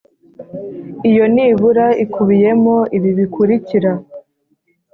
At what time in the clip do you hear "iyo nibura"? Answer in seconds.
1.09-1.87